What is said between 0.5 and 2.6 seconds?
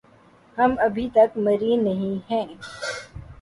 ہم أبھی تک مریں نہیں ہے۔